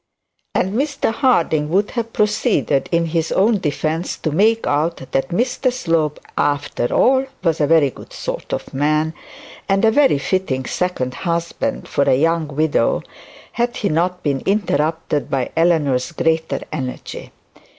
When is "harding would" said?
1.13-1.91